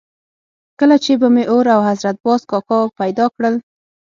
[0.79, 3.55] کله چې به مې اور او حضرت باز کاکا پیدا کړل.